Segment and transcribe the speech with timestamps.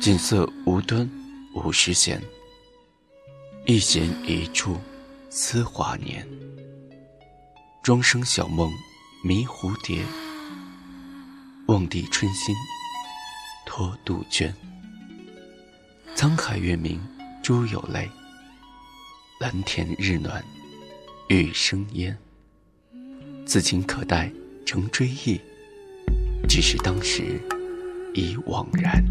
[0.00, 1.06] 锦瑟无端
[1.54, 2.18] 五十弦，
[3.66, 4.78] 一弦一处
[5.28, 6.26] 思华年。
[7.82, 8.72] 庄生晓梦
[9.22, 10.02] 迷蝴蝶，
[11.66, 12.54] 望帝春心
[13.66, 14.54] 托杜鹃。
[16.16, 16.98] 沧海月明
[17.42, 18.10] 珠有泪，
[19.38, 20.42] 蓝田日暖
[21.28, 22.16] 玉生烟。
[23.46, 24.32] 此情可待
[24.64, 25.38] 成追忆，
[26.48, 27.38] 只是当时
[28.14, 29.04] 已惘然。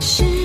[0.00, 0.39] 是